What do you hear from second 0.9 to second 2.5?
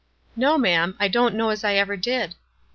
I don't know as I ever did."